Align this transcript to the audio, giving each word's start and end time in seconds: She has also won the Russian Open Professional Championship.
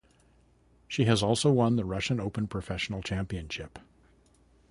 She 0.87 1.03
has 1.05 1.21
also 1.21 1.51
won 1.51 1.75
the 1.75 1.85
Russian 1.85 2.19
Open 2.19 2.47
Professional 2.47 3.03
Championship. 3.03 3.77